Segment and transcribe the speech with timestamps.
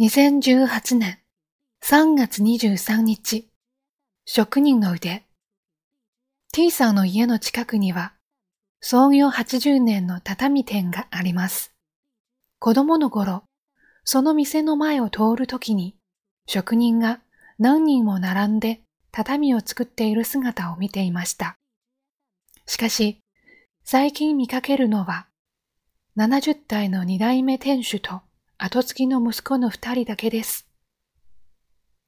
[0.00, 1.20] 2018年
[1.80, 3.48] 3月23日、
[4.24, 5.22] 職人の腕。
[6.52, 8.12] T さんの家の近くには、
[8.80, 11.76] 創業80年の畳店があります。
[12.58, 13.44] 子供の頃、
[14.02, 15.94] その店の前を通るときに、
[16.48, 17.20] 職人が
[17.60, 18.80] 何人も並んで
[19.12, 21.56] 畳を作っている姿を見ていました。
[22.66, 23.20] しかし、
[23.84, 25.28] 最近見かけるのは、
[26.16, 28.22] 70代の二代目店主と
[28.58, 30.66] 後継ぎの息子の二人だけです。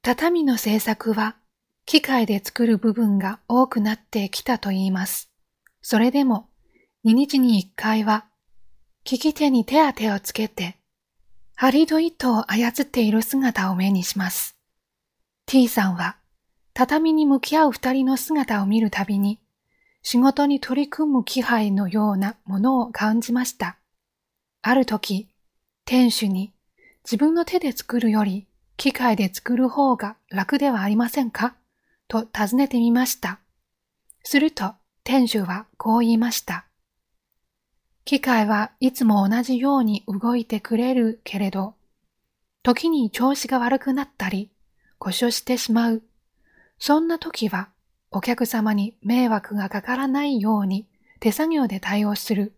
[0.01, 1.35] 畳の製作は
[1.85, 5.29] 機械で作る部分が多くなってきたと言います。
[5.81, 6.49] それでも
[7.05, 8.25] 2日に1回は
[9.09, 10.77] 利き手に手当てをつけて
[11.55, 14.57] 針と糸を操っている姿を目にします。
[15.45, 16.17] T さんは
[16.73, 19.39] 畳に向き合う二人の姿を見るたびに
[20.03, 23.77] 仕事に取り組む気配のようなものを感じました。
[24.61, 25.27] ある時、
[25.89, 26.51] 店主に
[27.05, 31.55] 自分の手で作るより機械で作る方が楽ではありませんか？
[32.09, 33.39] と尋ねてみました。
[34.21, 34.73] すると
[35.05, 36.65] 店主はこう言いました。
[38.03, 41.75] 機械はいつも同じように動いてくれるけれど、
[42.63, 44.51] 時に調子が悪くなったり、
[44.99, 46.03] 故障してしまう。
[46.79, 47.69] そんな時は
[48.11, 50.85] お客様に迷惑がかからないように
[51.21, 52.51] 手作業で対応する。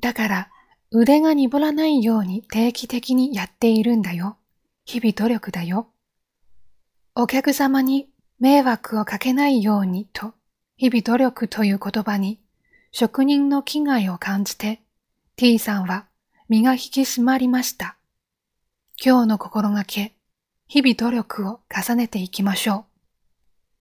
[0.00, 0.50] だから
[0.96, 4.36] 腕が鈍らないように定期的にやっているんだよ。
[4.84, 5.88] 日々努力だよ。
[7.16, 10.34] お客様に迷惑をかけないようにと、
[10.76, 12.38] 日々努力という言葉に
[12.92, 14.82] 職人の危害を感じて、
[15.34, 16.06] T さんは
[16.48, 17.96] 身が引き締まりました。
[19.04, 20.14] 今日の心がけ、
[20.68, 22.93] 日々努力を重ねていきましょう。